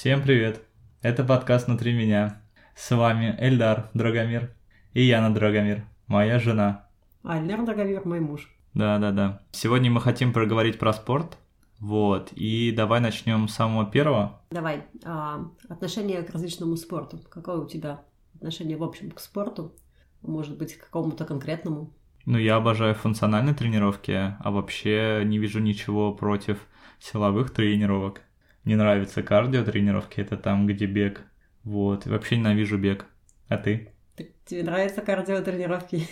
[0.00, 0.62] Всем привет!
[1.02, 2.40] Это подкаст «Внутри меня».
[2.76, 4.54] С вами Эльдар Драгомир
[4.92, 6.86] и Яна Драгомир, моя жена.
[7.24, 8.48] А Эльдар Драгомир мой муж.
[8.74, 9.42] Да-да-да.
[9.50, 11.38] Сегодня мы хотим поговорить про спорт.
[11.80, 14.40] Вот, и давай начнем с самого первого.
[14.52, 14.84] Давай.
[15.04, 17.18] А, отношение к различному спорту.
[17.28, 18.02] Какое у тебя
[18.36, 19.74] отношение в общем к спорту?
[20.22, 21.92] Может быть, к какому-то конкретному?
[22.24, 26.68] Ну, я обожаю функциональные тренировки, а вообще не вижу ничего против
[27.00, 28.20] силовых тренировок.
[28.64, 31.22] Мне нравятся кардио-тренировки, это там, где бег.
[31.64, 33.06] Вот, и вообще ненавижу бег.
[33.48, 33.92] А ты?
[34.44, 36.06] Тебе нравятся кардио-тренировки,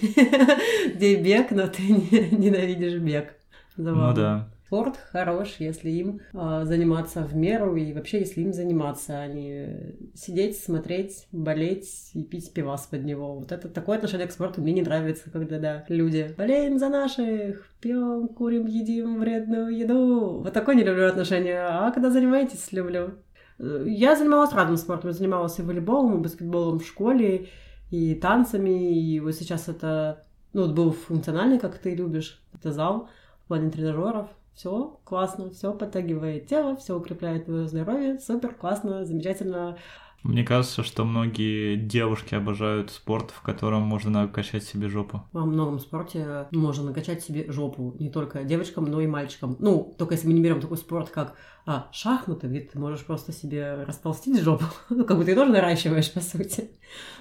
[0.94, 3.34] где бег, но ты ненавидишь бег.
[3.76, 4.08] Забавно.
[4.08, 4.55] Ну да.
[4.66, 9.94] Спорт хорош, если им э, заниматься в меру и вообще если им заниматься, а не
[10.12, 13.36] сидеть, смотреть, болеть и пить пивас под него.
[13.36, 17.70] Вот это такое отношение к спорту мне не нравится, когда да, люди болеем за наших,
[17.80, 20.40] пьем, курим, едим вредную еду.
[20.40, 21.60] Вот такое не люблю отношение.
[21.60, 23.12] А когда занимаетесь, люблю.
[23.60, 25.10] Я занималась разным спортом.
[25.10, 27.46] Я занималась и волейболом, и баскетболом в школе,
[27.92, 33.08] и танцами, и вот сейчас это, ну, вот был функциональный, как ты любишь, это зал
[33.44, 34.28] в плане тренажеров.
[34.56, 39.76] Все классно, все подтягивает тело, все укрепляет твое здоровье, супер, классно, замечательно.
[40.22, 45.22] Мне кажется, что многие девушки обожают спорт, в котором можно накачать себе жопу.
[45.32, 49.56] Во многом спорте можно накачать себе жопу, не только девочкам, но и мальчикам.
[49.58, 53.32] Ну, только если мы не берем такой спорт, как а, шахматы, ведь ты можешь просто
[53.32, 54.64] себе растолстить жопу.
[54.88, 56.70] Ну, как бы ты тоже наращиваешь, по сути.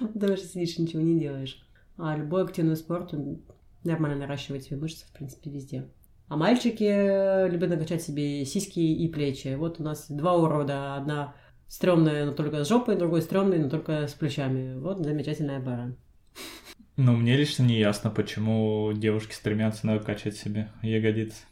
[0.00, 1.62] Даже сидишь, ничего не делаешь.
[1.98, 3.42] А любой активный спорт, он
[3.84, 5.86] нормально наращивает себе мышцы, в принципе, везде.
[6.28, 9.54] А мальчики любят накачать себе сиськи и плечи.
[9.54, 10.96] Вот у нас два урода.
[10.96, 11.34] Одна
[11.68, 14.78] стрёмная, но только с жопой, другой стрёмный, но только с плечами.
[14.78, 15.94] Вот замечательная пара.
[16.96, 21.44] Ну, мне лично не ясно, почему девушки стремятся накачать себе ягодицы.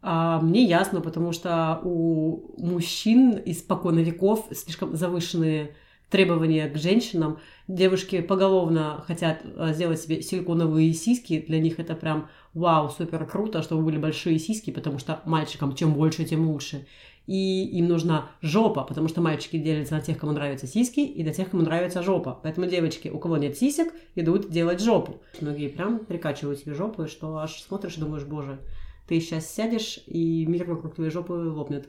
[0.00, 5.74] А мне ясно, потому что у мужчин испокон веков слишком завышенные
[6.10, 7.38] требования к женщинам.
[7.68, 11.40] Девушки поголовно хотят э, сделать себе силиконовые сиськи.
[11.40, 15.94] Для них это прям вау, супер круто, чтобы были большие сиськи, потому что мальчикам чем
[15.94, 16.86] больше, тем лучше.
[17.26, 21.32] И им нужна жопа, потому что мальчики делятся на тех, кому нравятся сиськи, и на
[21.32, 22.40] тех, кому нравится жопа.
[22.42, 25.20] Поэтому девочки, у кого нет сисек, идут делать жопу.
[25.40, 28.58] Многие прям прикачивают себе жопу, что аж смотришь и думаешь, боже,
[29.06, 31.88] ты сейчас сядешь, и мир вокруг твоей жопы лопнет.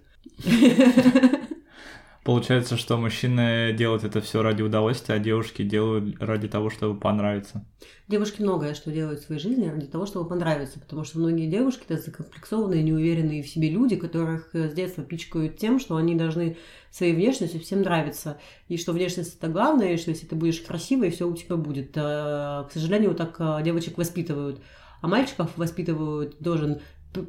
[2.23, 7.65] Получается, что мужчины делают это все ради удовольствия, а девушки делают ради того, чтобы понравиться.
[8.07, 11.83] Девушки многое что делают в своей жизни ради того, чтобы понравиться, потому что многие девушки
[11.87, 16.55] это закомплексованные, неуверенные в себе люди, которых с детства пичкают тем, что они должны
[16.91, 18.39] своей внешностью всем нравиться,
[18.69, 21.91] и что внешность это главное, и что если ты будешь красивой, все у тебя будет.
[21.97, 24.61] А, к сожалению, так а, девочек воспитывают,
[25.01, 26.79] а мальчиков воспитывают должен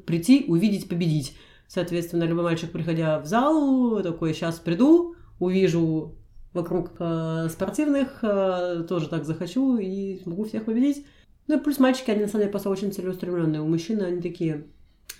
[0.06, 1.36] прийти, увидеть, победить.
[1.74, 6.14] Соответственно, любой мальчик, приходя в зал, такой, сейчас приду, увижу
[6.52, 11.04] вокруг э, спортивных, э, тоже так захочу и смогу всех победить.
[11.48, 13.60] Ну и плюс мальчики, они на самом деле просто очень целеустремленные.
[13.60, 14.68] У мужчин они такие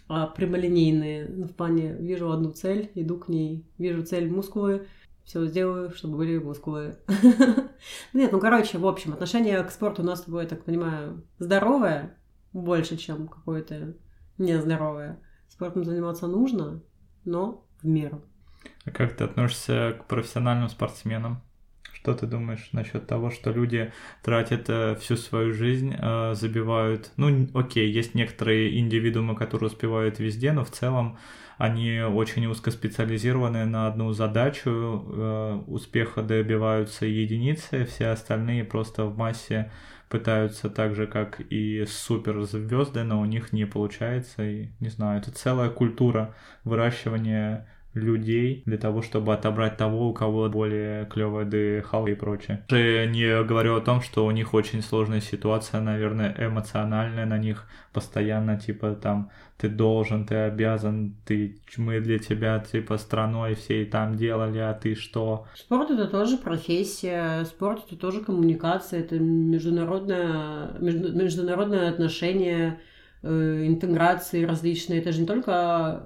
[0.07, 1.27] а, прямолинейные.
[1.29, 3.67] Ну, в плане, вижу одну цель, иду к ней.
[3.77, 4.87] Вижу цель мускулы,
[5.25, 6.99] все сделаю, чтобы были мускулы.
[8.13, 11.25] Нет, ну короче, в общем, отношение к спорту у нас с тобой, я так понимаю,
[11.41, 12.17] здоровое,
[12.53, 13.97] больше, чем какое-то
[14.39, 15.19] нездоровое.
[15.55, 16.83] Спортом заниматься нужно,
[17.25, 18.21] но в меру.
[18.85, 21.43] А как ты относишься к профессиональным спортсменам?
[21.93, 23.93] Что ты думаешь насчет того, что люди
[24.25, 27.13] тратят э, всю свою жизнь, э, забивают...
[27.17, 31.19] Ну, окей, есть некоторые индивидуумы, которые успевают везде, но в целом
[31.57, 39.71] они очень узкоспециализированы на одну задачу, э, успеха добиваются единицы, все остальные просто в массе
[40.15, 44.45] пытаются так же, как и суперзвезды, но у них не получается.
[44.45, 50.49] И не знаю, это целая культура выращивания людей для того, чтобы отобрать того, у кого
[50.49, 52.65] более клевое дыхало и прочее.
[52.71, 57.67] Я не говорю о том, что у них очень сложная ситуация, наверное, эмоциональная на них
[57.93, 64.17] постоянно, типа там ты должен, ты обязан, ты мы для тебя типа страной все там
[64.17, 65.47] делали, а ты что?
[65.55, 72.81] Спорт это тоже профессия, спорт это тоже коммуникация, это международное, между, международное отношение,
[73.23, 74.99] э, интеграции различные.
[75.01, 76.03] Это же не только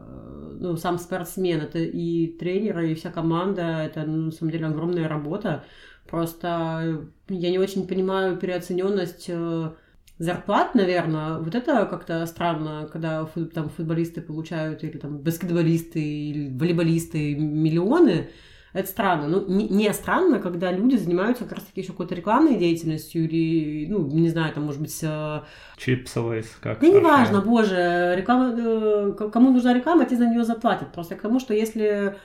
[0.60, 5.08] ну, сам спортсмен, это и тренеры, и вся команда, это ну, на самом деле огромная
[5.08, 5.64] работа.
[6.08, 9.70] Просто я не очень понимаю переоцененность э,
[10.18, 11.38] зарплат, наверное.
[11.38, 18.30] Вот это как-то странно, когда там футболисты получают, или там баскетболисты, или волейболисты миллионы.
[18.72, 19.28] Это странно.
[19.28, 24.06] Ну, не, не странно, когда люди занимаются как раз-таки еще какой-то рекламной деятельностью или, ну,
[24.06, 24.98] не знаю, там, может быть...
[25.02, 25.40] Э...
[25.76, 26.80] Чипсовый, как...
[26.80, 30.92] Да неважно, боже, реклама, э, кому нужна реклама, те за нее заплатят.
[30.92, 32.16] Просто к тому, что если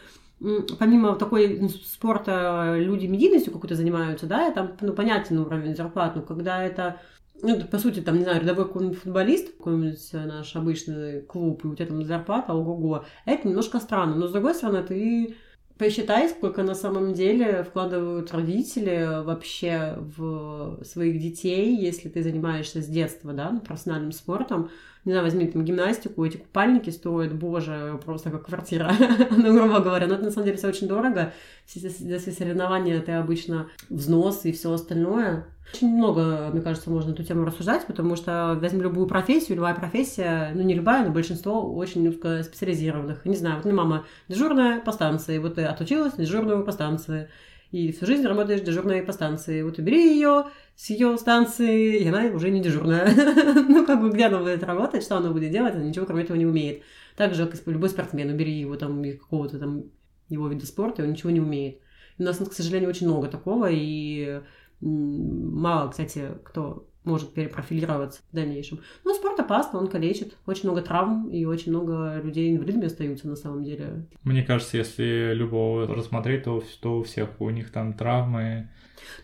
[0.78, 6.22] помимо такой спорта люди медийностью какой-то занимаются, да, и там, ну, понятен уровень зарплат, но
[6.22, 7.00] когда это
[7.42, 11.76] ну, по сути, там, не знаю, рядовой какой-нибудь футболист, какой-нибудь наш обычный клуб, и у
[11.76, 14.16] тебя там зарплата, ого-го, это немножко странно.
[14.16, 15.36] Но, с другой стороны, ты
[15.78, 22.88] посчитай, сколько на самом деле вкладывают родители вообще в своих детей, если ты занимаешься с
[22.88, 24.70] детства, да, профессиональным спортом.
[25.06, 28.92] Не знаю, возьми там гимнастику, эти купальники стоят, боже, просто как квартира,
[29.32, 30.08] ну, грубо говоря.
[30.08, 31.34] Но это на самом деле все очень дорого.
[31.66, 35.46] Все, все соревнования это обычно взнос и все остальное.
[35.74, 40.52] Очень много, мне кажется, можно эту тему рассуждать, потому что возьми любую профессию, любая профессия,
[40.54, 43.26] ну не любая, но большинство очень узкоспециализированных.
[43.26, 47.28] Не знаю, вот у мама дежурная по станции, вот ты отучилась дежурную по станции,
[47.72, 49.64] и всю жизнь работаешь дежурной по станции.
[49.64, 53.14] Вот убери ее с ее станции, и она уже не дежурная.
[53.68, 56.38] ну, как бы, где она будет работать, что она будет делать, она ничего кроме этого
[56.38, 56.84] не умеет.
[57.16, 59.86] Так же, как любой спортсмен, убери его там какого-то там
[60.30, 61.80] его вида спорта, и он ничего не умеет.
[62.18, 64.42] У нас, к сожалению, очень много такого, и
[64.86, 68.80] Мало, кстати, кто может перепрофилироваться в дальнейшем.
[69.06, 70.36] Но спорт опасно, он калечит.
[70.46, 74.06] Очень много травм и очень много людей инвалидами остаются на самом деле.
[74.24, 78.70] Мне кажется, если любого рассмотреть, то, то у всех у них там травмы.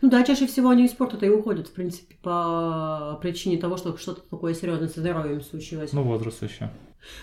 [0.01, 3.97] Ну да, чаще всего они из спорта-то и уходят, в принципе, по причине того, что
[3.97, 5.93] что-то такое серьезное со здоровьем случилось.
[5.93, 6.69] Ну, возраст еще.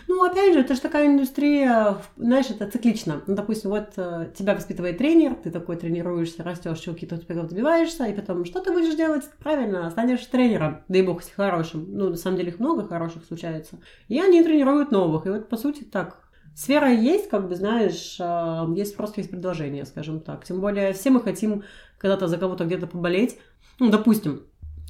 [0.09, 3.23] Ну, опять же, это же такая индустрия, знаешь, это циклично.
[3.27, 8.15] Ну, допустим, вот э, тебя воспитывает тренер, ты такой тренируешься, растешь, какие-то успехов добиваешься, и
[8.15, 9.25] потом, что ты будешь делать?
[9.39, 11.87] Правильно, станешь тренером, дай бог, если хорошим.
[11.89, 13.79] Ну, на самом деле, их много хороших случается.
[14.09, 15.27] И они тренируют новых.
[15.27, 16.27] И вот, по сути, так,
[16.57, 20.47] Сфера есть, как бы, знаешь, э, есть просто есть предложение, скажем так.
[20.47, 21.65] Тем более, все мы хотим
[21.99, 23.39] когда-то за кого-то где-то поболеть.
[23.79, 24.43] Ну, допустим,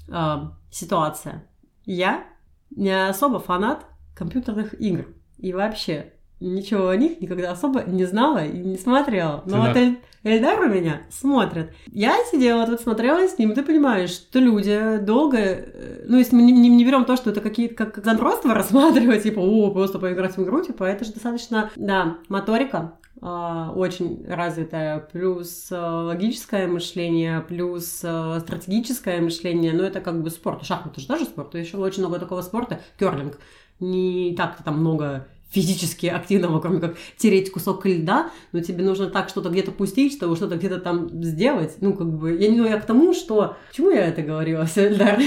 [0.08, 0.36] э,
[0.70, 1.44] ситуация.
[1.84, 2.24] Я
[2.70, 5.06] не особо фанат компьютерных игр.
[5.38, 9.42] И вообще ничего о них никогда особо не знала и не смотрела.
[9.46, 9.98] Но вот Эль...
[10.22, 11.72] Эльдар у меня смотрит.
[11.86, 15.38] Я сидела тут, смотрела с ним, ты понимаешь, что люди долго...
[15.38, 18.52] Э, ну, если мы не, не, не берем то, что это какие-то как, как зандротство
[18.54, 25.00] рассматривать, типа, о, просто поиграть в игру, типа, это же достаточно, да, моторика, очень развитая,
[25.00, 31.06] плюс uh, логическое мышление, плюс uh, стратегическое мышление, ну это как бы спорт, шахматы же
[31.06, 33.38] тоже спорт, еще очень много такого спорта, керлинг,
[33.80, 39.28] не так-то там много физически активного, кроме как тереть кусок льда, но тебе нужно так
[39.28, 41.76] что-то где-то пустить, чтобы что-то где-то там сделать.
[41.80, 43.56] Ну, как бы, я не знаю, я к тому, что...
[43.68, 45.18] Почему я это говорила, Сельдар?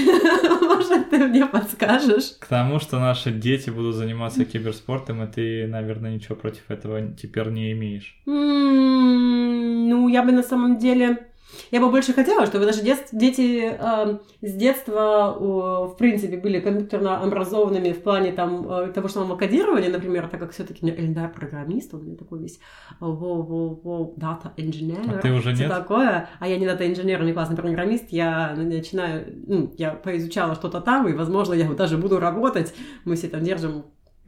[0.60, 2.36] Может, ты мне подскажешь?
[2.38, 7.48] К тому, что наши дети будут заниматься киберспортом, и ты, наверное, ничего против этого теперь
[7.50, 8.16] не имеешь.
[8.26, 11.29] Ну, я бы на самом деле
[11.70, 13.08] я бы больше хотела, чтобы наши дет...
[13.12, 19.08] дети э, с детства, э, в принципе, были компьютерно образованными в плане там, э, того,
[19.08, 22.60] что самого кодирования, например, так как все-таки не Эльдар программист, он у меня такой весь
[22.98, 25.00] во-во-во, дата инженер.
[25.08, 25.68] А ты уже нет?
[25.68, 26.28] такое.
[26.38, 31.08] А я не дата инженер, не классный программист, я начинаю, ну, я поизучала что-то там,
[31.08, 32.74] и, возможно, я даже буду работать.
[33.04, 33.84] Мы все там держим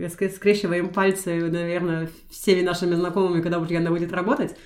[0.08, 4.56] скрещиваем пальцы, наверное, всеми нашими знакомыми, когда уже Яна будет работать.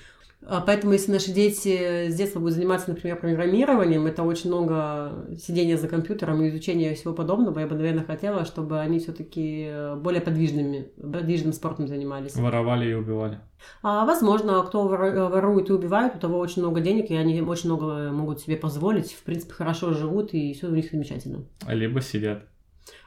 [0.49, 5.77] А поэтому, если наши дети с детства будут заниматься, например, программированием, это очень много сидения
[5.77, 7.59] за компьютером и изучения всего подобного.
[7.59, 12.37] Я бы, наверное, хотела, чтобы они все-таки более подвижными, подвижным спортом занимались.
[12.37, 13.41] Воровали и убивали.
[13.83, 18.13] А, возможно, кто ворует и убивает, у того очень много денег, и они очень много
[18.13, 19.13] могут себе позволить.
[19.15, 21.45] В принципе, хорошо живут, и все у них замечательно.
[21.67, 22.45] Либо сидят.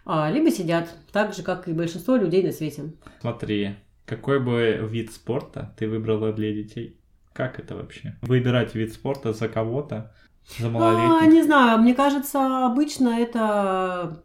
[0.06, 2.92] А, либо сидят, так же, как и большинство людей на свете.
[3.22, 6.99] Смотри, какой бы вид спорта ты выбрала для детей?
[7.40, 8.18] Как это вообще?
[8.22, 10.12] Выбирать вид спорта за кого-то,
[10.58, 11.22] за а, малолетних?
[11.22, 14.22] А, не знаю, мне кажется, обычно это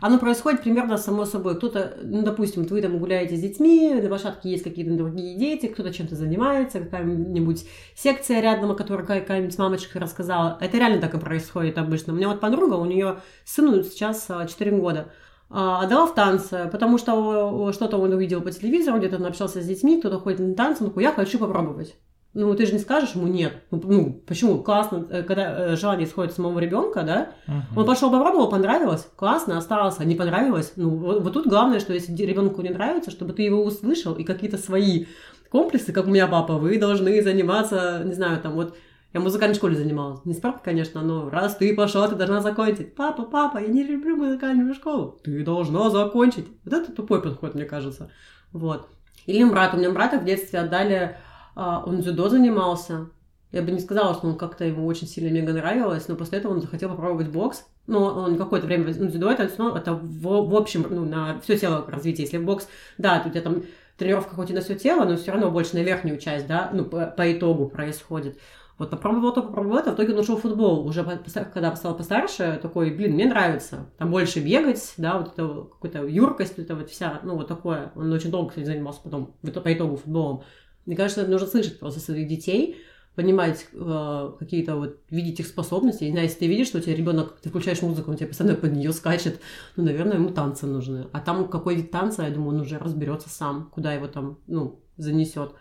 [0.00, 1.56] оно происходит примерно само собой.
[1.56, 5.92] Кто-то, ну, допустим, вы там гуляете с детьми, на лошадке есть какие-то другие дети, кто-то
[5.92, 7.66] чем-то занимается, какая-нибудь
[7.96, 10.56] секция рядом, о которой какая-нибудь мамочка рассказала.
[10.60, 12.12] Это реально так и происходит обычно.
[12.12, 15.08] У меня вот подруга, у нее сыну сейчас 4 а, года,
[15.50, 19.66] а, отдала в танцы, потому что что-то он увидел по телевизору, где-то он общался с
[19.66, 21.96] детьми, кто-то ходит на танцы, он такой, я хочу попробовать.
[22.34, 23.52] Ну, ты же не скажешь ему нет.
[23.70, 24.62] Ну, ну почему?
[24.62, 27.32] Классно, э, когда э, желание исходит самого ребенка, да?
[27.46, 27.80] Uh-huh.
[27.80, 30.72] Он пошел попробовал, понравилось, классно, остался, не понравилось.
[30.76, 34.24] Ну, вот, вот тут главное, что если ребенку не нравится, чтобы ты его услышал и
[34.24, 35.06] какие-то свои
[35.50, 38.74] комплексы, как у меня папа, вы должны заниматься, не знаю, там вот
[39.12, 40.24] я в музыкальной школе занималась.
[40.24, 42.94] Не спорт, конечно, но раз ты пошла, ты должна закончить.
[42.94, 45.20] Папа, папа, я не люблю музыкальную школу.
[45.22, 46.46] Ты должна закончить.
[46.64, 48.10] Вот это тупой подход, мне кажется.
[48.52, 48.88] Вот.
[49.26, 49.74] Или брат.
[49.74, 51.16] У меня брата в детстве отдали а,
[51.54, 53.10] он дзюдо занимался.
[53.50, 56.52] Я бы не сказала, что он как-то ему очень сильно мега нравилось, но после этого
[56.52, 57.66] он захотел попробовать бокс.
[57.86, 61.84] Но он какое-то время, ну, дзюдо это, это в, в общем, ну, на все тело
[61.86, 62.24] развитие.
[62.24, 63.64] Если бокс, да, у тебя там
[63.98, 66.84] тренировка хоть и на все тело, но все равно больше на верхнюю часть, да, ну,
[66.84, 68.38] по, по итогу происходит.
[68.78, 70.86] Вот попробовал то, попробовал это, в итоге он ушел в футбол.
[70.86, 71.04] Уже
[71.52, 73.86] когда стал постарше, такой, блин, мне нравится.
[73.98, 77.92] Там больше бегать, да, вот это какая-то юркость, это вот вся, ну, вот такое.
[77.94, 80.42] Он очень долго, кстати, занимался потом по итогу футболом.
[80.86, 82.76] Мне кажется, это нужно слышать просто своих детей,
[83.14, 86.04] понимать э, какие-то вот, видеть их способности.
[86.04, 88.56] Не знаю, если ты видишь, что у тебя ребенок, ты включаешь музыку, он тебе постоянно
[88.56, 89.40] под нее скачет,
[89.76, 91.06] ну, наверное, ему танцы нужны.
[91.12, 94.80] А там какой вид танца, я думаю, он уже разберется сам, куда его там, ну,
[94.96, 95.52] занесет.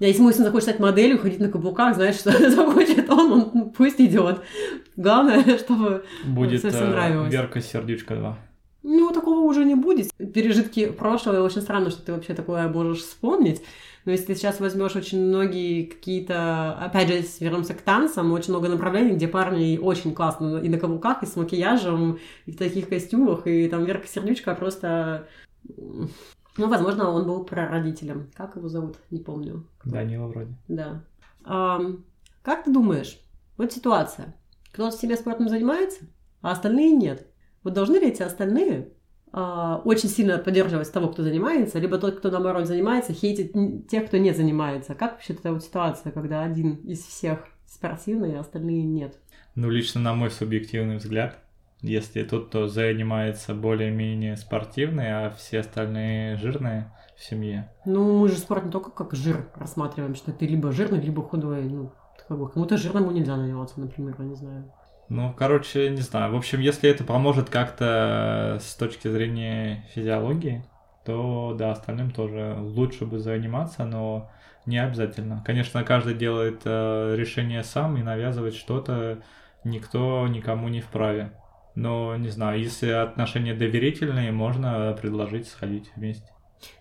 [0.00, 3.50] А если мой сын захочет стать моделью, ходить на каблуках, знаешь, что захочет он, он
[3.52, 4.40] ну, пусть идет.
[4.96, 7.32] Главное, чтобы Будет совсем э, нравилось.
[7.32, 8.38] Верка Сердючка 2.
[8.84, 10.10] Ну, такого уже не будет.
[10.16, 13.60] Пережитки прошлого, очень странно, что ты вообще такое можешь вспомнить.
[14.08, 18.66] Но если ты сейчас возьмешь очень многие какие-то, опять же, вернемся к танцам, очень много
[18.70, 23.46] направлений, где парни очень классно и на каблуках, и с макияжем, и в таких костюмах,
[23.46, 25.28] и там Верка Сердючка просто...
[25.76, 26.08] Ну,
[26.56, 28.30] возможно, он был прародителем.
[28.34, 28.96] Как его зовут?
[29.10, 29.66] Не помню.
[29.84, 30.54] Данила вроде.
[30.68, 31.04] Да.
[31.44, 31.78] А,
[32.40, 33.20] как ты думаешь,
[33.58, 34.34] вот ситуация.
[34.72, 36.06] Кто-то себе спортом занимается,
[36.40, 37.26] а остальные нет.
[37.62, 38.90] Вот должны ли эти остальные
[39.32, 43.52] очень сильно поддерживать того, кто занимается, либо тот, кто наоборот занимается, хейтит
[43.88, 44.94] тех, кто не занимается.
[44.94, 49.18] Как вообще эта вот ситуация, когда один из всех спортивный, а остальные нет?
[49.54, 51.38] Ну, лично на мой субъективный взгляд,
[51.82, 57.70] если тот, кто занимается более-менее спортивный, а все остальные жирные в семье.
[57.84, 61.64] Ну, мы же спорт не только как жир рассматриваем, что ты либо жирный, либо худой.
[61.64, 61.92] Ну,
[62.28, 64.72] как бы, кому-то жирному нельзя заниматься, например, я не знаю.
[65.08, 66.32] Ну, короче, не знаю.
[66.32, 70.62] В общем, если это поможет как-то с точки зрения физиологии,
[71.04, 74.30] то да, остальным тоже лучше бы заниматься, но
[74.66, 75.42] не обязательно.
[75.46, 79.22] Конечно, каждый делает э, решение сам и навязывать что-то
[79.64, 81.32] никто никому не вправе.
[81.74, 86.28] Но, не знаю, если отношения доверительные, можно предложить сходить вместе.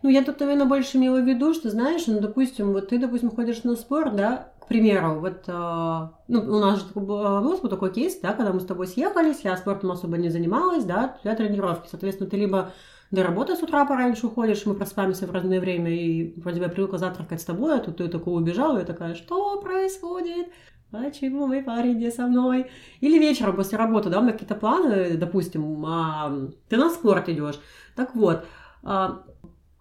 [0.01, 3.29] Ну, я тут, наверное, больше имела в виду, что, знаешь, ну, допустим, вот ты, допустим,
[3.29, 8.33] ходишь на спорт, да, примеру, вот, э, ну, у нас же был такой кейс, да,
[8.33, 12.37] когда мы с тобой съехались, я спортом особо не занималась, да, тебя тренировки, соответственно, ты
[12.37, 12.71] либо
[13.11, 16.69] до работы с утра пораньше уходишь, мы проспаемся в разное время, и вроде бы я
[16.69, 20.47] привыкла завтракать с тобой, а тут ты такой убежала, и я такая, что происходит?
[20.89, 22.69] почему мой парень не со мной?
[23.01, 27.59] Или вечером после работы, да, у меня какие-то планы, допустим, а, ты на спорт идешь.
[27.95, 28.45] Так вот,
[28.83, 29.23] а,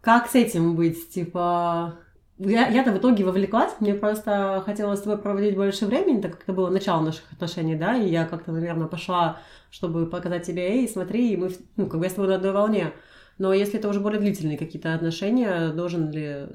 [0.00, 1.10] как с этим быть?
[1.10, 1.96] Типа,
[2.38, 6.42] я, я-то в итоге вовлеклась, мне просто хотелось с тобой проводить больше времени, так как
[6.42, 9.40] это было начало наших отношений, да, и я как-то, наверное, пошла,
[9.70, 12.52] чтобы показать тебе, эй, смотри, и мы, ну, как бы я с тобой на одной
[12.52, 12.92] волне.
[13.38, 16.46] Но если это уже более длительные какие-то отношения, должен ли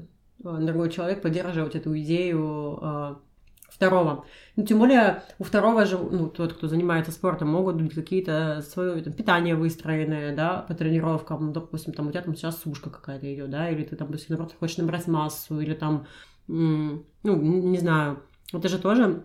[0.43, 3.21] а, другой человек поддерживать эту идею
[3.81, 4.25] второго.
[4.55, 9.01] Ну, тем более у второго же, ну, тот, кто занимается спортом, могут быть какие-то свое
[9.01, 11.47] там, питание выстроенное, да, по тренировкам.
[11.47, 14.35] Ну, допустим, там у тебя там сейчас сушка какая-то идет, да, или ты там, допустим,
[14.35, 16.05] наоборот, хочешь набрать массу, или там,
[16.47, 18.21] ну, не знаю.
[18.53, 19.23] Это же тоже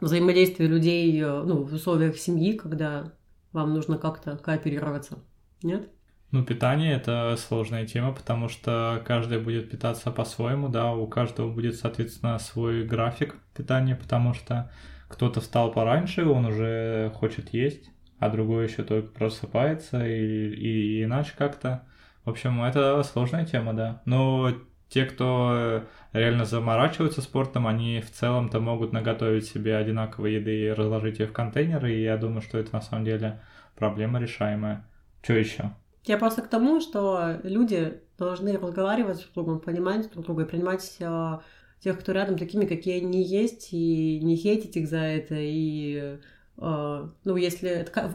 [0.00, 3.12] взаимодействие людей, э, ну, в условиях семьи, когда
[3.52, 5.18] вам нужно как-то кооперироваться.
[5.62, 5.88] Нет?
[6.34, 11.76] Ну, питание это сложная тема, потому что каждый будет питаться по-своему, да, у каждого будет,
[11.76, 14.68] соответственно, свой график питания, потому что
[15.06, 17.88] кто-то встал пораньше, он уже хочет есть,
[18.18, 21.84] а другой еще только просыпается и, и иначе как-то.
[22.24, 24.02] В общем, это сложная тема, да.
[24.04, 24.54] Но
[24.88, 31.20] те, кто реально заморачиваются спортом, они в целом-то могут наготовить себе одинаковые еды и разложить
[31.20, 33.40] ее в контейнеры, и я думаю, что это на самом деле
[33.76, 34.84] проблема решаемая.
[35.22, 35.70] Что еще?
[36.04, 40.96] Я просто к тому, что люди должны разговаривать с друг другом, понимать друг друга принимать
[41.00, 41.38] э,
[41.80, 46.18] тех, кто рядом, такими, какие они есть, и не хейтить их за это, и
[46.58, 48.08] э, ну, если это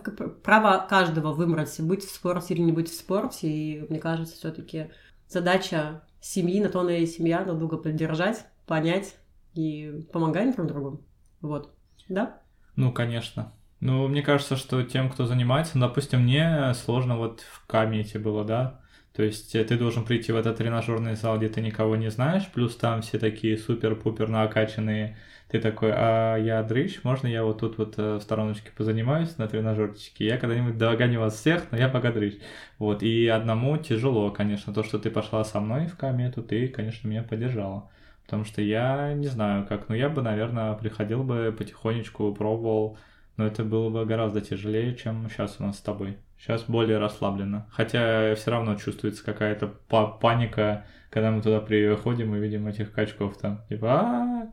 [0.44, 4.92] право каждого выбрать, быть в спорте или не быть в спорте, и мне кажется, все-таки
[5.28, 9.16] задача семьи, на то она и семья, друг друга поддержать, понять
[9.54, 11.02] и помогать друг другу.
[11.42, 11.74] Вот.
[12.08, 12.42] Да?
[12.76, 13.54] Ну, конечно.
[13.80, 18.44] Ну, мне кажется, что тем, кто занимается, ну, допустим, мне сложно вот в камете было,
[18.44, 18.82] да,
[19.14, 22.48] то есть э, ты должен прийти в этот тренажерный зал, где ты никого не знаешь,
[22.54, 25.18] плюс там все такие супер-пупер накачанные.
[25.50, 29.48] Ты такой, а я дрыщ, можно я вот тут вот э, в стороночке позанимаюсь на
[29.48, 30.26] тренажерчике?
[30.26, 32.36] Я когда-нибудь догоню вас всех, но я пока дрыщ.
[32.78, 37.08] Вот, и одному тяжело, конечно, то, что ты пошла со мной в комету, ты, конечно,
[37.08, 37.90] меня поддержала.
[38.24, 42.98] Потому что я не знаю как, но я бы, наверное, приходил бы потихонечку, пробовал
[43.40, 46.18] но это было бы гораздо тяжелее, чем сейчас у нас с тобой.
[46.38, 47.70] Сейчас более расслабленно.
[47.72, 53.62] Хотя все равно чувствуется какая-то паника, когда мы туда приходим и видим этих качков там.
[53.70, 54.52] Типа, а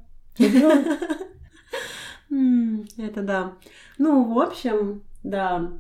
[2.97, 3.55] Это да.
[3.99, 5.73] Ну, в общем, да,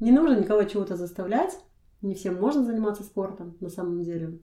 [0.00, 1.58] не нужно никого чего-то заставлять.
[2.00, 4.38] Не всем можно заниматься спортом, на самом деле.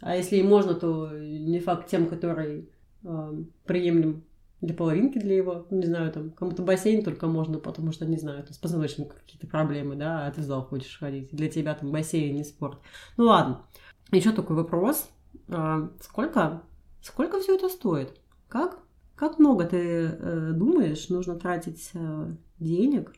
[0.00, 2.70] А если и можно, то не факт тем, который
[3.02, 3.32] э,
[3.66, 4.24] приемлем
[4.64, 8.44] для половинки для его, не знаю, там, кому-то бассейн только можно, потому что, не знаю,
[8.48, 11.28] с позвоночником какие-то проблемы, да, а ты в зал хочешь ходить.
[11.32, 12.78] Для тебя там бассейн, не спорт.
[13.16, 13.62] Ну ладно.
[14.10, 15.08] Еще такой вопрос.
[15.48, 16.62] А, сколько,
[17.02, 18.18] сколько все это стоит?
[18.48, 18.78] Как,
[19.16, 23.12] как много ты э, думаешь, нужно тратить э, денег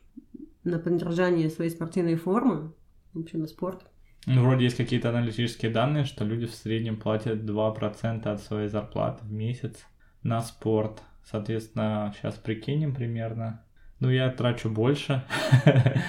[0.64, 2.72] на поддержание своей спортивной формы,
[3.12, 3.84] вообще на спорт?
[4.26, 9.24] Ну, вроде есть какие-то аналитические данные, что люди в среднем платят 2% от своей зарплаты
[9.24, 9.86] в месяц
[10.24, 11.02] на спорт.
[11.28, 13.62] Соответственно, сейчас прикинем примерно.
[14.00, 15.24] Ну, я трачу больше.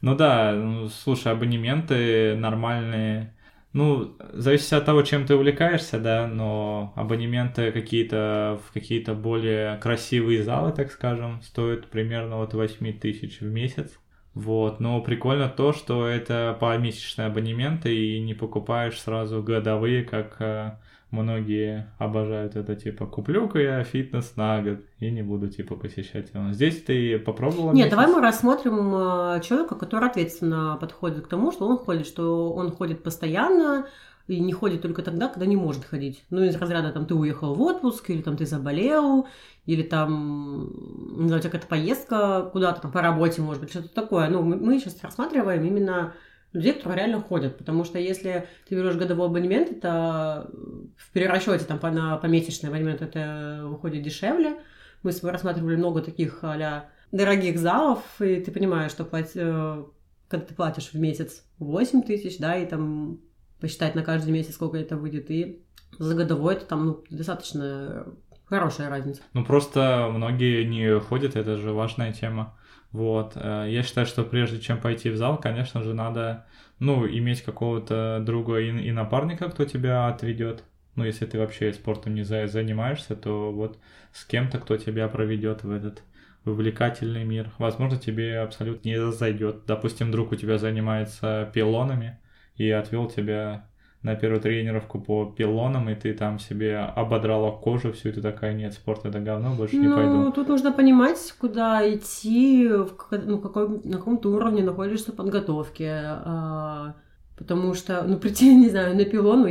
[0.00, 3.34] Ну да, ну, слушай, абонементы нормальные.
[3.72, 10.42] Ну, зависит от того, чем ты увлекаешься, да, но абонементы какие-то в какие-то более красивые
[10.42, 13.98] залы, так скажем, стоят примерно от 8 тысяч в месяц.
[14.34, 20.72] Вот, но прикольно то, что это помесячные абонементы и не покупаешь сразу годовые, как э,
[21.10, 26.52] многие обожают это, типа, куплю-ка я фитнес на год и не буду, типа, посещать его.
[26.52, 27.72] Здесь ты попробовала?
[27.72, 27.90] Нет, месяц?
[27.90, 32.70] давай мы рассмотрим э, человека, который ответственно подходит к тому, что он ходит, что он
[32.70, 33.86] ходит постоянно,
[34.26, 36.24] и не ходит только тогда, когда не может ходить.
[36.30, 39.26] Ну, из разряда, там, ты уехал в отпуск, или там ты заболел,
[39.66, 40.70] или там,
[41.18, 44.28] не знаю, у тебя какая-то поездка куда-то там по работе, может быть, что-то такое.
[44.28, 46.14] Ну, мы, мы сейчас рассматриваем именно
[46.54, 47.58] людей, которые реально ходят.
[47.58, 50.50] Потому что если ты берешь годовой абонемент, это
[50.96, 54.56] в перерасчете там, на помесячный абонемент это выходит дешевле.
[55.02, 59.84] Мы с тобой рассматривали много таких а дорогих залов, и ты понимаешь, что плать, э,
[60.28, 63.20] когда ты платишь в месяц 8 тысяч, да, и там
[63.60, 65.62] посчитать на каждый месяц, сколько это выйдет, и
[65.98, 68.06] за годовой это там ну, достаточно
[68.46, 69.22] хорошая разница.
[69.32, 72.58] Ну просто многие не ходят, это же важная тема.
[72.94, 73.32] Вот.
[73.34, 76.46] Э, я считаю, что прежде чем пойти в зал, конечно же, надо,
[76.78, 80.62] ну, иметь какого-то друга и, и напарника, кто тебя отведет.
[80.94, 83.80] Ну, если ты вообще спортом не занимаешься, то вот
[84.12, 86.04] с кем-то, кто тебя проведет в этот
[86.44, 87.50] увлекательный мир.
[87.58, 89.66] Возможно, тебе абсолютно не зайдет.
[89.66, 92.20] Допустим, друг у тебя занимается пилонами
[92.54, 93.68] и отвел тебя
[94.04, 98.52] на первую тренировку по пилонам, и ты там себе ободрала кожу всю, и ты такая,
[98.52, 100.12] нет, спорт это говно, больше ну, не пойду.
[100.12, 105.88] Ну, тут нужно понимать, куда идти, в, ну, какой, на каком-то уровне находишься подготовки.
[105.90, 106.96] А,
[107.38, 109.46] потому что, ну, прийти, не знаю, на пилон,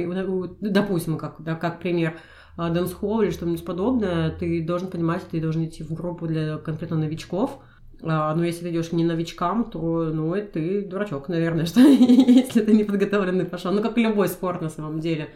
[0.61, 2.15] допустим, как, да, как пример,
[2.55, 7.57] дэнс-холл или что-нибудь подобное, ты должен понимать, ты должен идти в группу для конкретно новичков,
[8.05, 12.73] а, но если ты идешь не новичкам, то, ну, ты дурачок, наверное, что если ты
[12.73, 13.71] не подготовленный пошел.
[13.71, 15.29] Ну, как любой спорт на самом деле.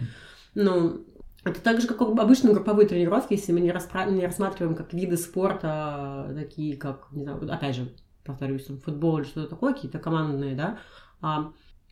[0.56, 1.06] Ну,
[1.44, 5.18] это так же, как обычные групповые тренировки, если мы не, распра- не рассматриваем как виды
[5.18, 7.94] спорта, такие как, не знаю, опять же,
[8.26, 10.80] повторюсь, там, футбол или что-то такое, какие-то командные, да,
[11.22, 11.52] а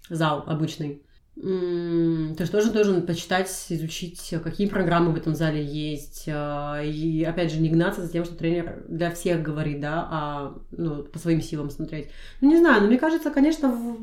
[0.09, 1.03] зал обычный.
[1.36, 6.30] Ты же тоже должен почитать, изучить, какие программы в этом зале есть.
[6.30, 10.58] А, и, опять же, не гнаться за тем, что тренер для всех говорит, да, а
[10.71, 12.08] ну, по своим силам смотреть.
[12.39, 13.98] Ну, не знаю, но мне кажется, конечно,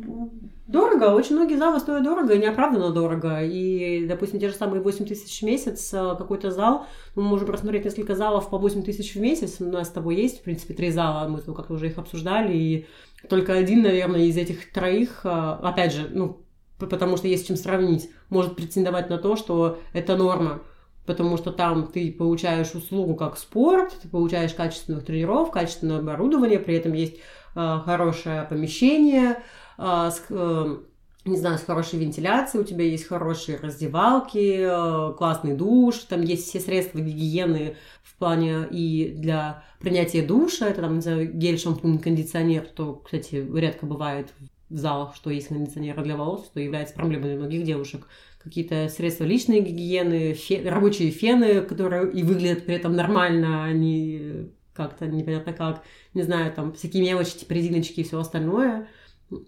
[0.67, 1.15] дорого.
[1.15, 3.43] Очень многие залы стоят дорого и неоправданно дорого.
[3.43, 6.87] И, допустим, те же самые 8 тысяч в месяц а, какой-то зал.
[7.15, 9.57] Мы можем просмотреть несколько залов по 8 тысяч в месяц.
[9.61, 11.27] У нас с тобой есть, в принципе, три зала.
[11.29, 12.53] Мы как-то уже их обсуждали.
[12.55, 12.87] И
[13.31, 16.43] только один, наверное, из этих троих, а, опять же, ну,
[16.89, 20.63] потому что есть чем сравнить, может претендовать на то, что это норма,
[21.07, 26.77] потому что там ты получаешь услугу как спорт, ты получаешь качественных тренеров, качественное оборудование, при
[26.77, 27.17] этом есть
[27.55, 29.43] э, хорошее помещение,
[29.79, 30.77] э, с, э,
[31.25, 36.49] не знаю, с хорошей вентиляцией, у тебя есть хорошие раздевалки, э, классный душ, там есть
[36.49, 41.99] все средства гигиены в плане и для принятия душа, это там, не знаю, гель, шампунь,
[41.99, 44.33] кондиционер, то, кстати, редко бывает
[44.73, 48.09] в залах, что есть кондиционеры для волос, что является проблемой для многих девушек.
[48.43, 55.07] Какие-то средства личной гигиены, фен, рабочие фены, которые и выглядят при этом нормально, они как-то
[55.07, 55.83] непонятно как,
[56.15, 58.89] не знаю, там всякие мелочи, типа резиночки и все остальное.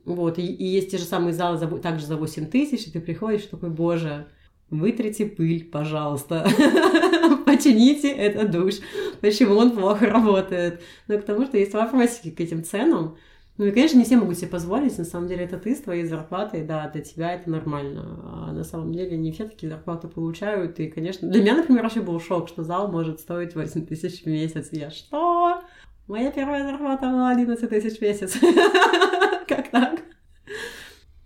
[0.05, 3.01] Вот, и, и есть те же самые залы за, также за 8 тысяч, и ты
[3.01, 4.29] приходишь такой, боже,
[4.71, 6.49] вытрите пыль, пожалуйста,
[7.47, 8.77] почините этот душ,
[9.21, 10.83] почему он плохо работает.
[11.09, 13.17] Но к тому, что есть вопросики к этим ценам,
[13.57, 16.05] ну и, конечно, не все могут себе позволить, на самом деле это ты с твоей
[16.05, 18.21] зарплатой, да, для тебя это нормально.
[18.25, 22.01] А на самом деле не все такие зарплаты получают, и, конечно, для меня, например, вообще
[22.01, 24.71] был шок, что зал может стоить 8 тысяч в месяц.
[24.73, 25.63] Я что?
[26.09, 28.37] Моя первая зарплата была 11 тысяч в месяц.
[29.49, 30.04] Как так?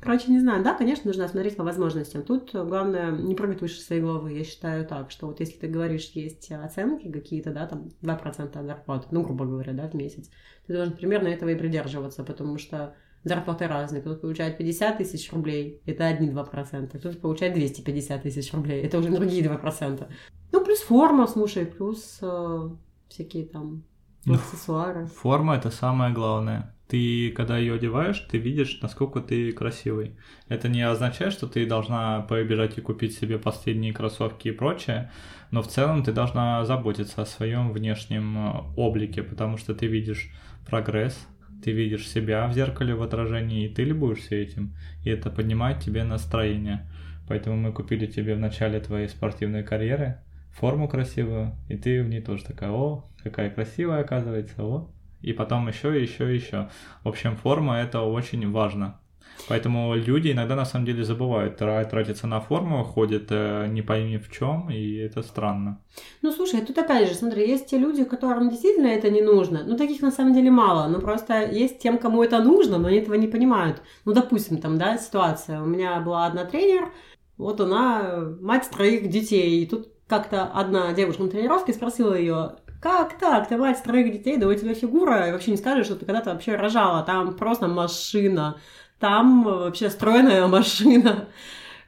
[0.09, 2.23] Короче, не знаю, да, конечно, нужно смотреть по возможностям.
[2.23, 4.33] Тут главное не прыгать выше своей головы.
[4.33, 8.65] Я считаю так, что вот если ты говоришь, есть оценки какие-то, да, там 2% от
[8.65, 10.31] зарплаты, ну, грубо говоря, да, в месяц,
[10.67, 14.01] ты должен примерно этого и придерживаться, потому что зарплаты разные.
[14.01, 16.99] Кто-то получает 50 тысяч рублей, это одни 2%.
[16.99, 20.09] Кто-то получает 250 тысяч рублей, это уже другие 2%.
[20.53, 22.71] Ну, плюс форма, слушай, плюс э,
[23.11, 23.85] всякие там
[24.25, 25.05] ну, аксессуары.
[25.05, 26.75] Форма это самое главное.
[26.89, 30.17] Ты, когда ее одеваешь, ты видишь, насколько ты красивый.
[30.49, 35.11] Это не означает, что ты должна побежать и купить себе последние кроссовки и прочее,
[35.51, 40.31] но в целом ты должна заботиться о своем внешнем э, облике, потому что ты видишь
[40.67, 41.29] прогресс,
[41.63, 44.75] ты видишь себя в зеркале в отражении, и ты любуешься этим,
[45.05, 46.89] и это поднимает тебе настроение.
[47.29, 50.23] Поэтому мы купили тебе в начале твоей спортивной карьеры
[50.53, 54.91] форму красивую, и ты в ней тоже такая, о, какая красивая оказывается, о.
[55.23, 56.69] И потом еще, еще, еще.
[57.05, 59.01] В общем, форма это очень важно.
[59.47, 64.31] Поэтому люди иногда на самом деле забывают тратиться на форму, ходят э, не пойми в
[64.31, 65.81] чем, и это странно.
[66.23, 69.63] Ну слушай, тут опять же, смотри, есть те люди, которым действительно это не нужно.
[69.65, 70.89] Ну, таких на самом деле мало.
[70.89, 73.81] Ну, просто есть тем, кому это нужно, но они этого не понимают.
[74.05, 75.63] Ну, допустим, там, да, ситуация.
[75.63, 76.93] У меня была одна тренер,
[77.37, 83.19] вот она мать троих детей, и тут как-то одна девушка на тренировке спросила ее, как
[83.19, 83.49] так?
[83.49, 86.33] Ты мать троих детей, да у тебя фигура, и вообще не скажешь, что ты когда-то
[86.33, 87.03] вообще рожала.
[87.03, 88.61] Там просто машина.
[89.01, 91.29] Там вообще стройная машина.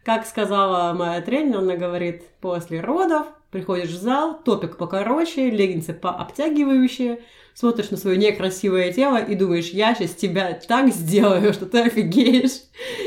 [0.05, 7.22] Как сказала моя тренер, она говорит, после родов приходишь в зал, топик покороче, леггинсы пообтягивающие,
[7.60, 12.62] смотришь на свое некрасивое тело и думаешь, я сейчас тебя так сделаю, что ты офигеешь.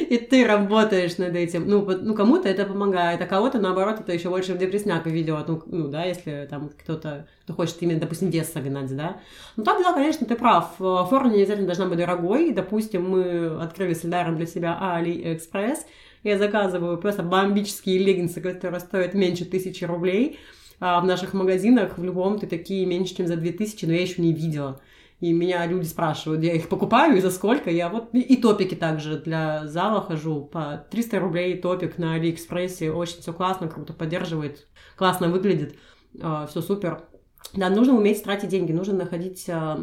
[0.08, 1.68] И ты работаешь над этим.
[1.68, 5.48] Ну, ну кому-то это помогает, а кого-то, наоборот, это еще больше в депресняк ведет.
[5.48, 9.18] Ну, ну, да, если там кто-то, кто хочет именно, допустим, вес согнать, да.
[9.56, 10.76] Ну, так, да, конечно, ты прав.
[10.78, 12.52] Форма не обязательно должна быть дорогой.
[12.52, 15.80] Допустим, мы открыли с Эльдаром для себя AliExpress.
[16.22, 20.40] Я заказываю просто бомбические леггинсы, которые стоят меньше тысячи рублей
[20.86, 24.22] а в наших магазинах в любом ты такие меньше, чем за 2000, но я еще
[24.22, 24.82] не видела.
[25.22, 27.72] И меня люди спрашивают, я их покупаю и за сколько?
[27.72, 32.92] Я вот и топики также для зала хожу по 300 рублей топик на Алиэкспрессе.
[32.92, 34.68] Очень все классно, круто поддерживает,
[34.98, 35.78] классно выглядит,
[36.22, 37.06] а, все супер.
[37.54, 39.80] Да, нужно уметь тратить деньги, нужно находить а,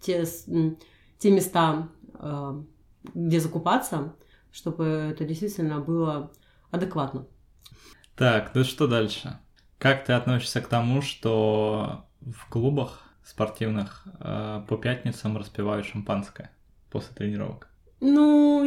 [0.00, 0.24] те,
[1.20, 2.60] те места, а,
[3.14, 4.16] где закупаться,
[4.50, 6.32] чтобы это действительно было
[6.72, 7.28] адекватно.
[8.16, 9.38] Так, ну что дальше?
[9.80, 16.50] Как ты относишься к тому, что в клубах спортивных э, по пятницам распивают шампанское
[16.90, 17.68] после тренировок?
[18.00, 18.62] Ну,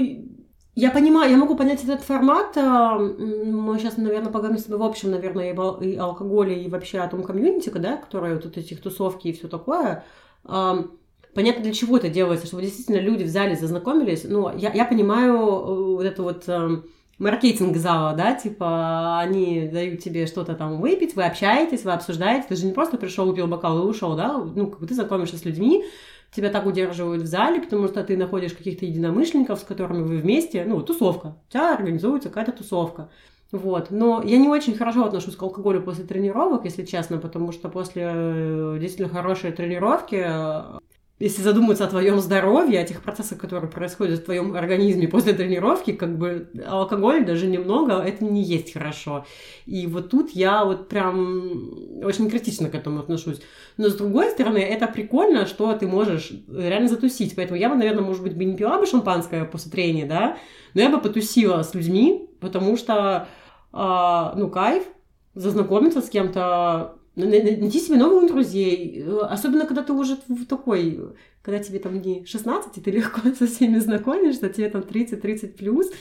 [0.74, 2.58] я понимаю, я могу понять этот формат.
[2.58, 6.98] А, мы сейчас, наверное, поговорим с тобой в общем, наверное, и о алкоголе, и вообще
[6.98, 10.04] о том комьюнити, да, которое вот этих тусовки и все такое.
[10.44, 10.84] А,
[11.36, 14.24] понятно, для чего это делается, чтобы действительно люди в зале зазнакомились.
[14.24, 16.86] Ну, я, я понимаю э, вот это вот эм,
[17.20, 22.56] маркетинг зала, да, типа они дают тебе что-то там выпить, вы общаетесь, вы обсуждаете, ты
[22.56, 25.46] же не просто пришел, выпил бокал и ушел, да, ну, как бы ты знакомишься с
[25.46, 25.86] людьми,
[26.36, 30.66] тебя так удерживают в зале, потому что ты находишь каких-то единомышленников, с которыми вы вместе,
[30.66, 33.10] ну, тусовка, у тебя организуется какая-то тусовка.
[33.52, 33.92] Вот.
[33.92, 38.10] Но я не очень хорошо отношусь к алкоголю после тренировок, если честно, потому что после
[38.12, 40.16] э, действительно хорошей тренировки
[41.20, 45.94] если задуматься о твоем здоровье, о тех процессах, которые происходят в твоем организме после тренировки,
[45.94, 49.26] как бы алкоголь даже немного, это не есть хорошо.
[49.66, 53.42] И вот тут я вот прям очень критично к этому отношусь.
[53.78, 57.36] Но с другой стороны, это прикольно, что ты можешь реально затусить.
[57.36, 60.38] Поэтому я бы, наверное, может быть, бы не пила бы шампанское после трения, да,
[60.74, 63.28] но я бы потусила с людьми, потому что,
[63.72, 64.84] э, ну, кайф,
[65.36, 69.06] зазнакомиться с кем-то, найти себе новых друзей.
[69.22, 71.00] Особенно, когда ты уже в такой,
[71.42, 75.92] когда тебе там не 16, и ты легко со всеми знакомишься, тебе там 30-30 плюс,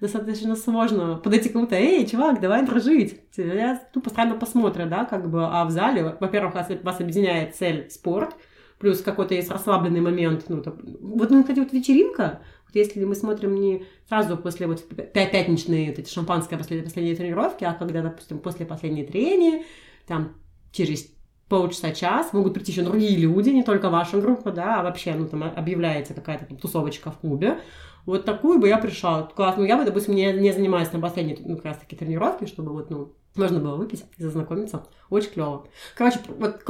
[0.00, 3.20] достаточно сложно подойти к кому-то, эй, чувак, давай дружить.
[3.36, 8.36] Я ну, постоянно посмотрят, да, как бы, а в зале, во-первых, вас, объединяет цель спорт,
[8.78, 13.14] плюс какой-то есть расслабленный момент, ну, там, вот, ну, кстати, вот вечеринка, вот если мы
[13.14, 18.38] смотрим не сразу после вот пятничной вот эти шампанское после последней тренировки, а когда, допустим,
[18.38, 19.64] после последней трения,
[20.06, 20.34] там
[20.72, 21.08] через
[21.48, 25.42] полчаса-час могут прийти еще другие люди, не только ваша группа, да, а вообще, ну, там
[25.42, 27.60] объявляется какая-то там тусовочка в клубе.
[28.06, 29.24] Вот такую бы я пришла.
[29.34, 29.62] Классно.
[29.62, 32.72] Ну, я бы, допустим, не, не занимаюсь на последней, ну, как раз таки тренировке, чтобы
[32.72, 34.86] вот, ну, можно было выпить и зазнакомиться.
[35.10, 35.66] Очень клево.
[35.94, 36.62] Короче, вот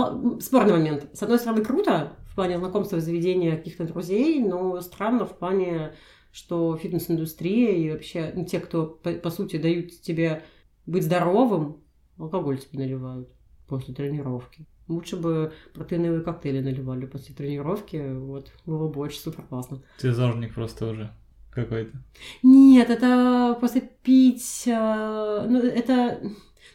[0.43, 1.07] спорный момент.
[1.13, 5.93] С одной стороны, круто в плане знакомства, заведения каких-то друзей, но странно в плане,
[6.33, 10.43] что фитнес-индустрия и вообще ну, те, кто, по, по сути, дают тебе
[10.87, 11.83] быть здоровым,
[12.19, 13.29] алкоголь тебе наливают
[13.69, 14.67] после тренировки.
[14.89, 19.83] Лучше бы протеиновые коктейли наливали после тренировки, вот, было бы очень супер классно.
[20.01, 21.13] Ты зожник просто уже
[21.51, 21.97] какой-то.
[22.43, 26.21] Нет, это после пить, э, ну, это,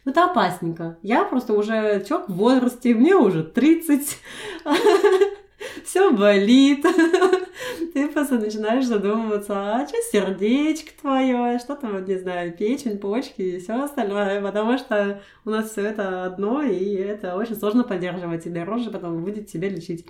[0.05, 0.97] ну, это опасненько.
[1.01, 4.19] Я просто уже человек в возрасте, мне уже 30,
[5.85, 6.85] все болит,
[7.93, 13.59] ты просто начинаешь задумываться, а что сердечко твое, что там, не знаю, печень, почки и
[13.59, 18.49] все остальное, потому что у нас все это одно, и это очень сложно поддерживать, и
[18.49, 20.05] дороже потом будет тебя лечить.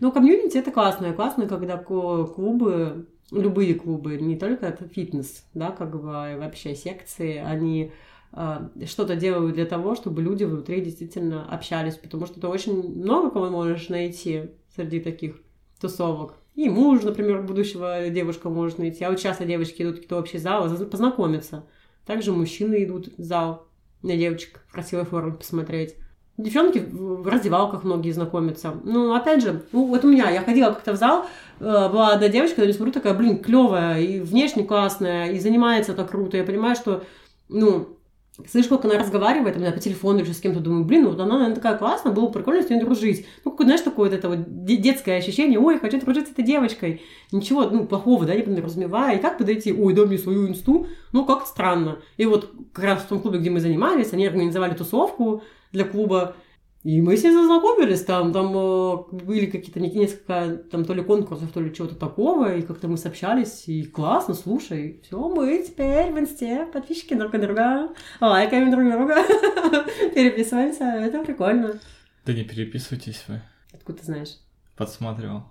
[0.00, 6.00] Но комьюнити это классно, классно, когда клубы, любые клубы, не только это фитнес, да, как
[6.00, 7.92] бы а вообще секции, они
[8.32, 13.30] а, что-то делают для того, чтобы люди внутри действительно общались, потому что ты очень много
[13.30, 15.36] кого можешь найти среди таких
[15.80, 16.34] тусовок.
[16.54, 19.04] И муж, например, будущего девушка может найти.
[19.04, 21.64] А вот часто девочки идут в какие-то общие залы познакомиться.
[22.06, 23.66] Также мужчины идут в зал
[24.02, 25.96] на девочек в красивой форме посмотреть.
[26.36, 28.74] Девчонки в раздевалках многие знакомятся.
[28.82, 31.26] Ну, опять же, ну, вот у меня, я ходила как-то в зал,
[31.58, 36.10] э, была одна девочка, я смотрю, такая, блин, клевая, и внешне классная, и занимается так
[36.10, 36.38] круто.
[36.38, 37.04] Я понимаю, что,
[37.50, 37.98] ну,
[38.48, 41.54] Слышь, как она разговаривает, меня по телефону или с кем-то, думаю, блин, вот она, наверное,
[41.56, 43.26] такая классная, было бы прикольно с ней дружить.
[43.44, 47.02] Ну, какое, знаешь, такое вот это вот детское ощущение, ой, хочу дружить с этой девочкой.
[47.32, 49.16] Ничего, ну, плохого, да, не подразумевая.
[49.16, 51.98] И как подойти, ой, дай мне свою инсту, ну, как странно.
[52.16, 56.34] И вот как раз в том клубе, где мы занимались, они организовали тусовку для клуба,
[56.82, 61.60] и мы ней зазнакомились, там, там э, были какие-то несколько, там, то ли конкурсов, то
[61.60, 66.66] ли чего-то такого, и как-то мы сообщались, и классно, слушай, все, мы теперь в инсте
[66.72, 67.90] подписчики друг друга,
[68.20, 69.14] лайкаем друг друга,
[70.14, 71.78] переписываемся, это прикольно.
[72.24, 73.42] Да не переписывайтесь вы.
[73.74, 74.38] Откуда ты знаешь?
[74.74, 75.42] Подсматривал.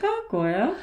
[0.00, 0.74] Какое?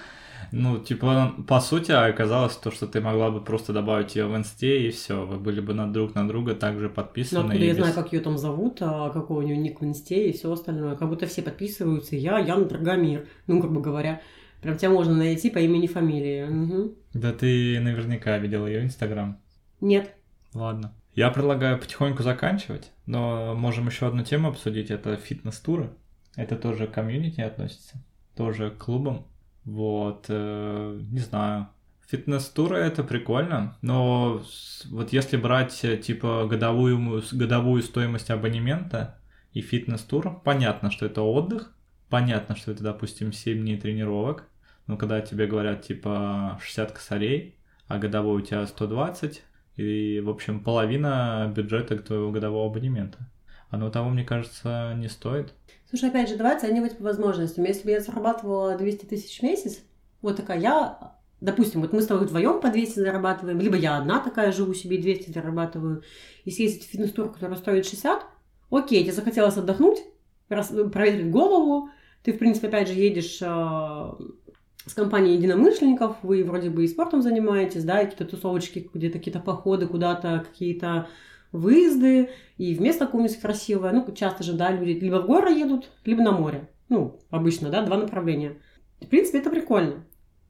[0.51, 4.87] Ну, типа, по сути, оказалось то, что ты могла бы просто добавить ее в инсте,
[4.87, 7.41] и все, вы были бы на друг на друга также подписаны.
[7.41, 7.77] Ну, откуда я без...
[7.77, 10.95] знаю, как ее там зовут, а какой у нее ник в инсте и все остальное.
[10.95, 12.15] Как будто все подписываются.
[12.15, 13.27] Я, Ян Драгомир.
[13.47, 14.21] Ну, бы говоря.
[14.61, 16.43] Прям тебя можно найти по имени фамилии.
[16.43, 16.95] Угу.
[17.13, 19.39] Да ты наверняка видел ее инстаграм.
[19.81, 20.15] Нет.
[20.53, 20.93] Ладно.
[21.13, 24.91] Я предлагаю потихоньку заканчивать, но можем еще одну тему обсудить.
[24.91, 25.91] Это фитнес-туры.
[26.35, 28.03] Это тоже к комьюнити относится,
[28.35, 29.25] тоже к клубам.
[29.65, 31.67] Вот, э, не знаю.
[32.07, 34.43] Фитнес-туры это прикольно, но
[34.91, 39.17] вот если брать э, типа годовую, годовую стоимость абонемента
[39.53, 41.73] и фитнес-тур, понятно, что это отдых,
[42.09, 44.47] понятно, что это, допустим, 7 дней тренировок,
[44.85, 47.55] но когда тебе говорят типа 60 косарей,
[47.87, 49.43] а годовой у тебя 120,
[49.77, 53.27] и, в общем, половина бюджета твоего годового абонемента.
[53.75, 55.53] Оно того, мне кажется, не стоит.
[55.89, 57.65] Слушай, опять же, давай оценивать по возможностям.
[57.65, 59.79] Если бы я зарабатывала 200 тысяч в месяц,
[60.21, 64.19] вот такая я, допустим, вот мы с тобой вдвоем по 200 зарабатываем, либо я одна
[64.19, 66.03] такая живу себе 200 зарабатываю,
[66.45, 68.25] и съездить в фитнес-тур, который стоит 60,
[68.71, 69.99] окей, тебе захотелось отдохнуть,
[70.47, 71.89] проветрить голову,
[72.23, 77.21] ты, в принципе, опять же, едешь э, с компанией единомышленников, вы вроде бы и спортом
[77.21, 81.09] занимаетесь, да, какие-то тусовочки, где-то какие-то походы куда-то, какие-то
[81.55, 83.91] выезды, и место какое-нибудь красивое.
[83.91, 86.69] Ну, часто же, да, люди либо в горы едут, либо на море.
[86.89, 88.57] Ну, обычно, да, два направления.
[89.01, 90.05] В принципе, это прикольно.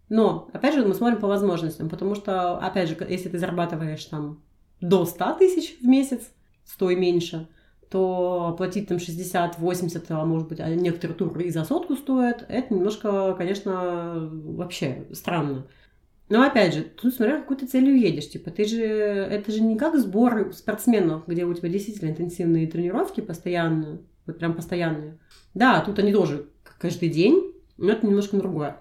[0.10, 4.44] Но, опять же, мы смотрим по возможностям, потому что, опять же, если ты зарабатываешь там
[4.82, 6.30] до 100 тысяч в месяц,
[6.66, 7.48] 100 и меньше,
[7.90, 12.46] то платить там 60, 80, а может быть, а некоторые туры и за сотку стоят,
[12.50, 15.68] это немножко, конечно, вообще странно.
[16.28, 18.30] Но опять же, тут смотря какой ты целью едешь.
[18.30, 23.22] Типа, ты же, это же не как сбор спортсменов, где у тебя действительно интенсивные тренировки
[23.22, 25.20] постоянно, вот прям постоянные.
[25.54, 28.78] Да, тут они тоже каждый день, но это немножко другое.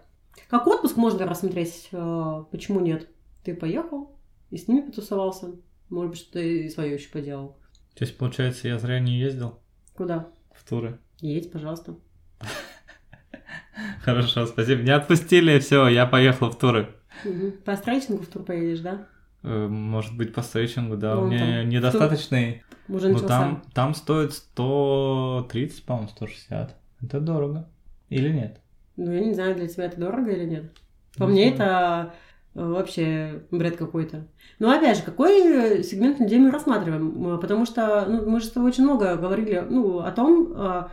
[0.48, 3.08] Как отпуск можно рассмотреть, э, почему нет?
[3.44, 4.16] Ты поехал
[4.50, 5.52] и с ними потусовался.
[5.90, 7.58] Может быть, что ты свое еще поделал.
[7.94, 9.60] То есть, получается, я зря не ездил?
[9.94, 10.28] Куда?
[10.52, 10.98] В туры.
[11.20, 11.96] Едь, пожалуйста.
[14.02, 14.82] Хорошо, спасибо.
[14.82, 16.94] Не отпустили, все, я поехал в туры.
[17.24, 17.52] Угу.
[17.64, 19.06] По стрейчингу в тур поедешь, да?
[19.42, 21.14] Э, может быть, по стрейчингу, да.
[21.14, 22.62] Ну, У меня там, недостаточный.
[22.88, 26.76] Уже ну, там, там стоит 130, по-моему, 160.
[27.02, 27.68] Это дорого.
[28.08, 28.60] Или нет?
[28.96, 30.72] Ну, я не знаю, для тебя это дорого или нет.
[31.16, 31.54] По не мне знаю.
[31.54, 32.14] это
[32.54, 34.26] э, вообще бред какой-то.
[34.58, 37.38] Но опять же, какой сегмент людей мы рассматриваем?
[37.40, 40.90] Потому что ну, мы же с тобой очень много говорили ну, о том, а,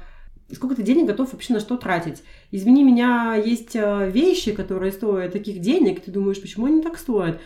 [0.54, 2.24] сколько ты денег готов вообще на что тратить.
[2.52, 7.40] Извини меня, есть э, вещи, которые стоят таких денег, ты думаешь, почему они так стоят?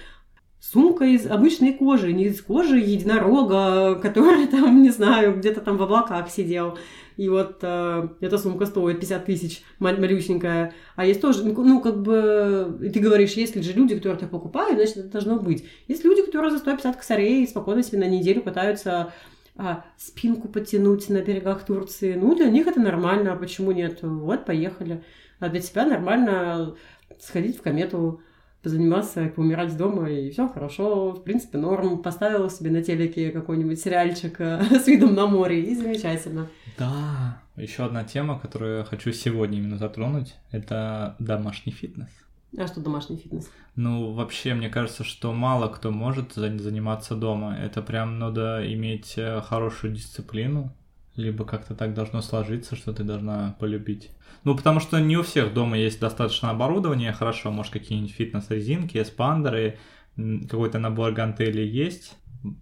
[0.59, 5.83] Сумка из обычной кожи, не из кожи единорога, который там, не знаю, где-то там в
[5.83, 6.77] облаках сидел.
[7.17, 10.73] И вот э, эта сумка стоит 50 тысяч, малюсенькая.
[10.95, 14.75] А есть тоже, ну, как бы, ты говоришь, есть ли же люди, которые это покупают,
[14.75, 15.65] значит, это должно быть.
[15.87, 19.13] Есть люди, которые за 150 косарей спокойно себе на неделю катаются
[19.57, 22.15] а, спинку потянуть на берегах Турции.
[22.15, 23.99] Ну, для них это нормально, а почему нет?
[24.01, 25.03] Вот, поехали.
[25.39, 26.75] А для тебя нормально
[27.19, 28.21] сходить в комету,
[28.61, 32.01] позаниматься, поумирать дома, и все хорошо, в принципе, норм.
[32.01, 36.49] Поставила себе на телеке какой-нибудь сериальчик э, с видом на море, и замечательно.
[36.77, 42.09] Да, еще одна тема, которую я хочу сегодня именно затронуть, это домашний фитнес.
[42.57, 43.49] А что домашний фитнес?
[43.75, 47.57] Ну, вообще, мне кажется, что мало кто может заниматься дома.
[47.57, 50.73] Это прям надо иметь э, хорошую дисциплину,
[51.15, 54.11] либо как-то так должно сложиться, что ты должна полюбить.
[54.43, 59.77] Ну, потому что не у всех дома есть достаточно оборудования, хорошо, может, какие-нибудь фитнес-резинки, эспандеры,
[60.15, 62.13] какой-то набор гантелей есть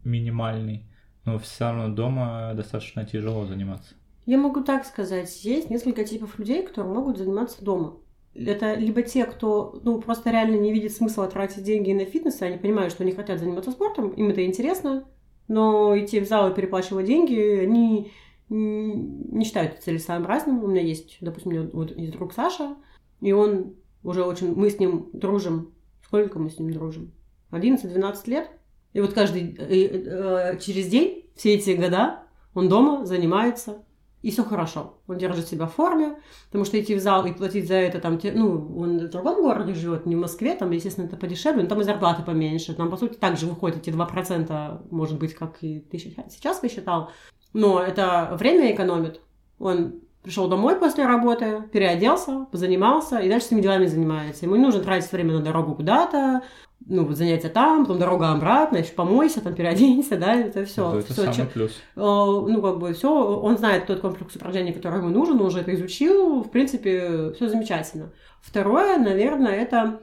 [0.03, 0.86] минимальный,
[1.25, 3.93] но все равно дома достаточно тяжело заниматься.
[4.25, 7.97] Я могу так сказать, есть несколько типов людей, которые могут заниматься дома.
[8.35, 12.45] Это либо те, кто ну, просто реально не видит смысла тратить деньги на фитнес, и
[12.45, 15.07] они понимают, что они хотят заниматься спортом, им это интересно,
[15.47, 18.11] но идти в зал и переплачивать деньги, они
[18.49, 20.63] не считают это целесообразным.
[20.63, 22.75] У меня есть, допустим, у меня вот есть друг Саша,
[23.21, 24.53] и он уже очень...
[24.53, 25.73] Мы с ним дружим.
[26.03, 27.11] Сколько мы с ним дружим?
[27.51, 28.49] 11-12 лет.
[28.93, 29.55] И вот каждый...
[29.57, 33.83] Э, э, через день, все эти года, он дома занимается
[34.23, 34.95] и все хорошо.
[35.07, 36.15] Он держит себя в форме,
[36.47, 39.75] потому что идти в зал и платить за это, там, ну, он в другом городе
[39.75, 42.73] живет, не в Москве, там, естественно, это подешевле, но там и зарплаты поменьше.
[42.73, 47.12] Там, по сути, также выходит эти 2%, может быть, как и ты сейчас посчитал.
[47.51, 49.19] Но это время экономит.
[49.59, 54.45] Он пришел домой после работы, переоделся, позанимался и дальше своими делами занимается.
[54.45, 56.43] Ему не нужно тратить время на дорогу куда-то,
[56.85, 60.91] ну, вот занятия там, потом дорога обратно, еще помойся, там переоденься, да, это все.
[60.91, 61.81] Да, это все самый плюс.
[61.95, 65.73] Ну, как бы все, он знает тот комплекс упражнений, который ему нужен, он уже это
[65.73, 68.11] изучил, в принципе, все замечательно.
[68.41, 69.99] Второе, наверное, это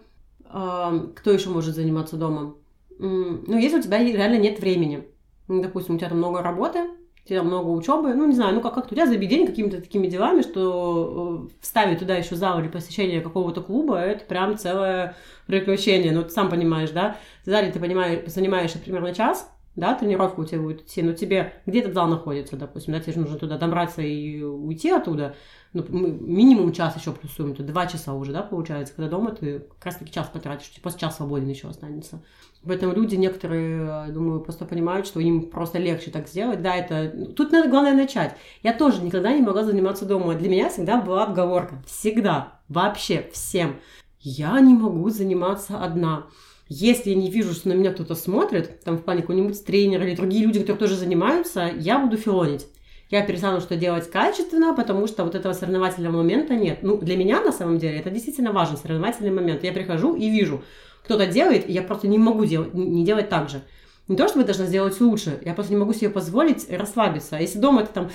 [0.48, 2.56] кто еще может заниматься домом?
[2.98, 5.04] Ну, если у тебя реально нет времени,
[5.48, 6.90] ну, допустим, у тебя там много работы,
[7.28, 10.06] тебя много учебы, ну, не знаю, ну, как- как-то у тебя забить день какими-то такими
[10.08, 16.12] делами, что э, вставить туда еще зал или посещение какого-то клуба, это прям целое приключение.
[16.12, 17.16] Ну, ты сам понимаешь, да?
[17.44, 21.80] Зале ты понимаешь, занимаешься примерно час, да, тренировка у тебя будет идти, но тебе где
[21.80, 25.36] этот зал находится, допустим, да, тебе же нужно туда добраться и уйти оттуда,
[25.72, 29.86] ну, минимум час еще плюсуем, то два часа уже, да, получается, когда дома ты как
[29.86, 32.22] раз-таки час потратишь, после час свободен еще останется.
[32.66, 36.60] Поэтому люди некоторые, думаю, просто понимают, что им просто легче так сделать.
[36.60, 37.08] Да, это...
[37.34, 38.36] Тут надо, главное, начать.
[38.62, 40.34] Я тоже никогда не могла заниматься дома.
[40.34, 41.82] Для меня всегда была отговорка.
[41.86, 42.60] Всегда.
[42.68, 43.76] Вообще всем.
[44.20, 46.26] Я не могу заниматься одна.
[46.68, 50.14] Если я не вижу, что на меня кто-то смотрит, там в плане какой-нибудь тренер или
[50.14, 52.66] другие люди, которые тоже занимаются, я буду филонить.
[53.10, 56.78] Я перестану что делать качественно, потому что вот этого соревновательного момента нет.
[56.82, 59.64] Ну, для меня на самом деле это действительно важен соревновательный момент.
[59.64, 60.62] Я прихожу и вижу,
[61.04, 63.62] кто-то делает, и я просто не могу делать, не делать так же.
[64.08, 67.36] Не то, что вы должны сделать лучше, я просто не могу себе позволить расслабиться.
[67.36, 68.10] А если дома ты там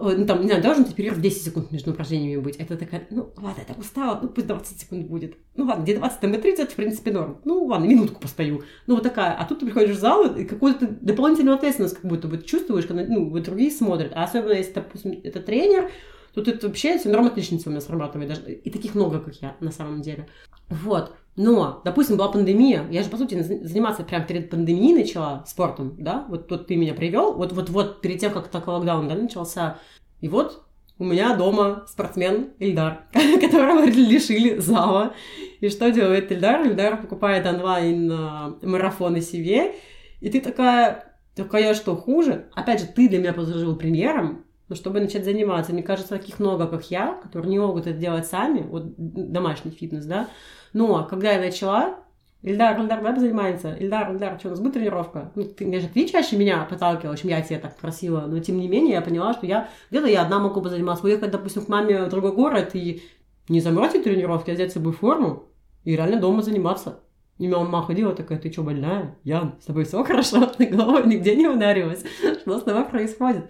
[0.00, 2.56] ну, там, не знаю, должен ты перерыв 10 секунд между упражнениями быть.
[2.56, 5.36] Это такая, ну, ладно, я так устала, ну, пусть 20 секунд будет.
[5.56, 7.40] Ну, ладно, где 20, там и 30, в принципе, норм.
[7.44, 8.62] Ну, ладно, минутку постою.
[8.86, 9.32] Ну, вот такая.
[9.32, 13.04] А тут ты приходишь в зал, и какую-то дополнительную ответственность как будто бы чувствуешь, когда,
[13.04, 14.12] ну, вот другие смотрят.
[14.14, 15.90] А особенно, если, допустим, это тренер,
[16.32, 18.28] то тут вообще синдром отличницы у меня срабатывает.
[18.28, 20.28] Даже, и таких много, как я, на самом деле.
[20.68, 21.12] Вот.
[21.38, 26.26] Но, допустим, была пандемия, я же, по сути, заниматься прямо перед пандемией начала спортом, да,
[26.28, 29.78] вот тут ты меня привел, вот, вот, вот перед тем, как такой локдаун, да, начался,
[30.20, 30.64] и вот
[30.98, 33.02] у меня дома спортсмен Ильдар,
[33.40, 35.14] которого лишили зала.
[35.60, 36.66] И что делает Ильдар?
[36.66, 39.76] Ильдар покупает онлайн а, себе,
[40.20, 42.46] и ты такая, такая, что хуже?
[42.56, 46.66] Опять же, ты для меня послужил примером, но чтобы начать заниматься, мне кажется, таких много,
[46.66, 50.28] как я, которые не могут это делать сами, вот домашний фитнес, да,
[50.72, 51.96] но когда я начала,
[52.42, 53.74] Ильдар, Ильдар, давай занимается.
[53.74, 55.32] Ильдар, Ильдар, что, у нас будет тренировка?
[55.34, 58.68] Ну, ты, конечно, ты чаще меня подталкивала, чем я тебе так просила, но тем не
[58.68, 61.04] менее я поняла, что я где-то я одна могу бы заниматься.
[61.04, 63.02] Уехать, допустим, к маме в другой город и
[63.48, 65.48] не забросить тренировки, а взять с собой форму
[65.84, 67.00] и реально дома заниматься.
[67.38, 69.16] И мама ходила такая, ты что, больная?
[69.24, 70.46] Ян, с тобой все хорошо?
[70.58, 72.04] Ты головой нигде не ударилась?
[72.40, 73.48] Что с тобой происходит?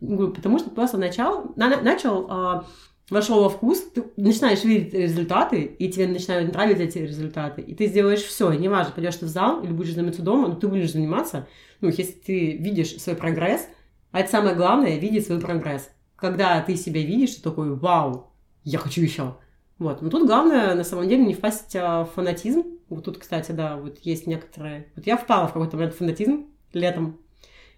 [0.00, 2.64] Потому что просто начал, на, начал а,
[3.10, 7.86] вошел во вкус, ты начинаешь видеть результаты, и тебе начинают нравиться эти результаты, и ты
[7.86, 11.46] сделаешь все, неважно, пойдешь ты в зал или будешь заниматься дома, но ты будешь заниматься,
[11.80, 13.66] ну, если ты видишь свой прогресс,
[14.10, 15.90] а это самое главное, видеть свой прогресс.
[16.16, 18.32] Когда ты себя видишь, ты такой, вау,
[18.64, 19.36] я хочу еще.
[19.78, 20.02] Вот.
[20.02, 22.64] Но тут главное, на самом деле, не впасть в фанатизм.
[22.88, 24.88] Вот тут, кстати, да, вот есть некоторые...
[24.96, 27.20] Вот я впала в какой-то момент в фанатизм летом.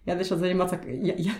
[0.06, 0.80] Я начала заниматься...
[0.86, 1.32] Я, я...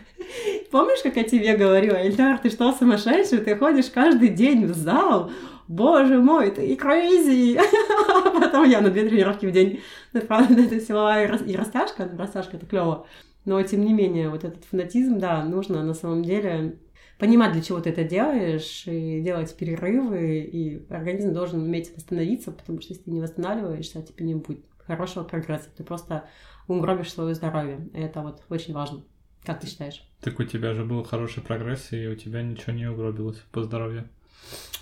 [0.70, 3.38] Помнишь, как я тебе говорила, Эльдар, ты что, сумасшедший?
[3.38, 5.30] Ты ходишь каждый день в зал?
[5.66, 7.60] Боже мой, ты и crazy!
[8.40, 9.80] Потом я на две тренировки в день.
[10.12, 12.08] Это, правда, это силовая и растяжка.
[12.16, 13.06] Растяжка— это клево.
[13.44, 16.78] Но, тем не менее, вот этот фанатизм, да, нужно на самом деле
[17.18, 22.80] понимать, для чего ты это делаешь, и делать перерывы, и организм должен уметь восстановиться, потому
[22.80, 25.68] что если ты не восстанавливаешься, тебе не будет хорошего прогресса.
[25.76, 26.24] Ты просто
[26.66, 27.88] угробишь свое здоровье.
[27.94, 29.02] И это вот очень важно.
[29.44, 30.02] Как ты считаешь?
[30.20, 34.08] Так у тебя же был хороший прогресс, и у тебя ничего не угробилось по здоровью.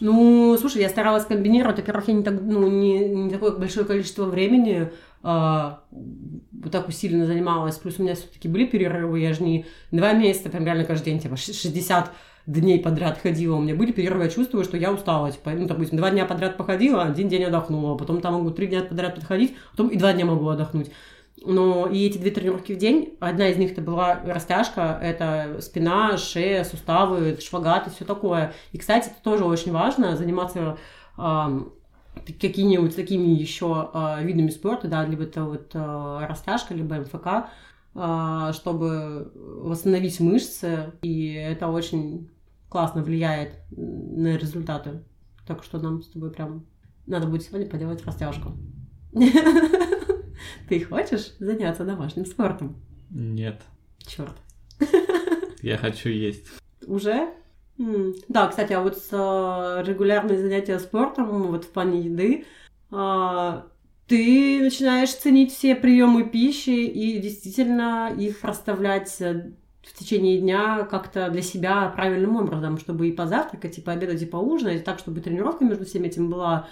[0.01, 1.79] Ну, слушай, я старалась комбинировать.
[1.79, 4.91] Во-первых, я не, так, ну, не, не такое большое количество времени
[5.23, 7.77] а, вот так усиленно занималась.
[7.77, 9.21] Плюс у меня все-таки были перерывы.
[9.21, 12.13] Я же не два месяца, прям реально каждый день, типа 60
[12.47, 13.57] дней подряд ходила.
[13.57, 15.31] У меня были перерывы, я чувствую, что я устала.
[15.31, 17.97] Типа, ну, допустим, два дня подряд походила, один день отдохнула.
[17.97, 20.91] Потом там могу три дня подряд подходить, потом и два дня могу отдохнуть.
[21.45, 26.17] Но и эти две тренировки в день, одна из них это была растяжка, это спина,
[26.17, 28.53] шея, суставы, шпагат и все такое.
[28.73, 30.79] И, кстати, это тоже очень важно, заниматься
[31.17, 31.61] э,
[32.41, 37.51] какими-нибудь такими еще э, видами спорта, да, либо это вот э, растяжка, либо МФК,
[37.95, 42.31] э, чтобы восстановить мышцы, и это очень
[42.69, 45.03] классно влияет на результаты.
[45.47, 46.67] Так что нам с тобой прям
[47.07, 48.53] надо будет сегодня поделать растяжку.
[50.69, 52.77] Ты хочешь заняться домашним спортом?
[53.11, 53.63] Нет.
[54.07, 54.35] Черт.
[55.63, 56.47] Я хочу есть.
[56.87, 57.33] Уже?
[58.29, 62.45] Да, кстати, а вот а, регулярные занятия спортом, вот в плане еды,
[62.91, 63.67] а,
[64.09, 69.53] ты начинаешь ценить все приемы пищи и действительно их расставлять э,
[69.83, 74.85] в течение дня как-то для себя правильным образом, чтобы и позавтракать, и пообедать, и поужинать,
[74.85, 76.69] так, чтобы тренировка между всем этим была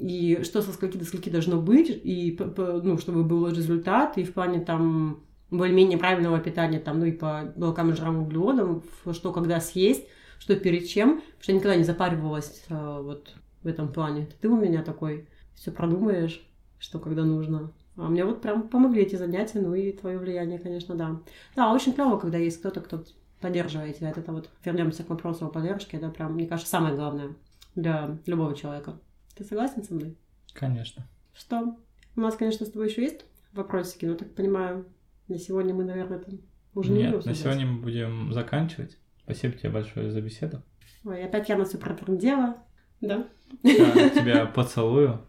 [0.00, 4.32] и что со скольки до скольки должно быть, и, ну, чтобы был результат, и в
[4.32, 5.20] плане там
[5.50, 8.82] более-менее правильного питания, там, ну и по белкам и жирам углеводам,
[9.12, 10.06] что когда съесть,
[10.38, 14.28] что перед чем, потому что я никогда не запаривалась а, вот в этом плане.
[14.40, 16.42] Ты у меня такой, все продумаешь,
[16.78, 17.72] что когда нужно.
[17.96, 21.20] А мне вот прям помогли эти занятия, ну и твое влияние, конечно, да.
[21.54, 23.04] Да, очень клево, когда есть кто-то, кто
[23.40, 24.10] поддерживает тебя.
[24.10, 27.34] Это вот вернемся к вопросу о поддержке, это прям, мне кажется, самое главное
[27.74, 28.98] для любого человека.
[29.40, 30.18] Ты согласен со мной?
[30.52, 31.08] Конечно.
[31.32, 31.74] Что?
[32.14, 33.24] У нас, конечно, с тобой еще есть
[33.54, 34.84] вопросики, но так понимаю,
[35.28, 36.40] на сегодня мы, наверное, там
[36.74, 38.98] уже не Нет, на сегодня мы будем заканчивать.
[39.22, 40.62] Спасибо тебе большое за беседу.
[41.06, 42.58] Ой, опять я на все протрындела.
[43.00, 43.28] Да?
[43.62, 45.26] Да, тебя поцелую.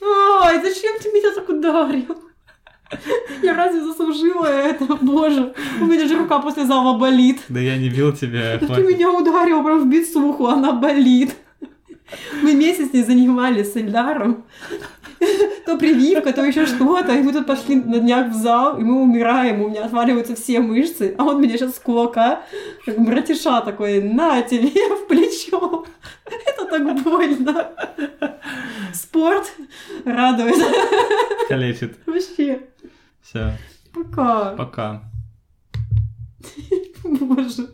[0.00, 2.16] Ой, зачем ты меня так ударил?
[3.42, 4.96] Я разве заслужила это?
[5.02, 5.52] Боже,
[5.82, 7.42] у меня же рука после зала болит.
[7.50, 8.56] Да я не бил тебя.
[8.58, 11.36] Да ты меня ударил прям в бицуху, она болит.
[12.42, 14.44] Мы месяц не занимались с Эльдаром.
[15.66, 17.12] То прививка, то еще что-то.
[17.14, 20.60] И мы тут пошли на днях в зал, и мы умираем, у меня отваливаются все
[20.60, 21.14] мышцы.
[21.18, 22.42] А он меня сейчас с кулака,
[22.86, 25.84] как братиша такой, на тебе в плечо.
[26.24, 27.72] Это так больно.
[28.94, 29.52] Спорт
[30.04, 30.56] радует.
[31.48, 31.98] Калечит.
[32.06, 32.60] Вообще.
[33.20, 33.52] Все.
[33.92, 34.54] Пока.
[34.54, 35.02] Пока.
[37.04, 37.68] Боже.